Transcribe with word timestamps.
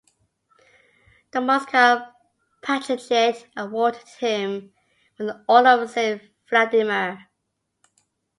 The 1.29 1.41
Moscow 1.41 2.11
Patriarchate 2.63 3.45
awarded 3.55 4.07
him 4.07 4.73
with 5.19 5.27
the 5.27 5.45
Order 5.47 5.83
of 5.83 5.91
Saint 5.91 6.23
Vladimir. 6.49 7.27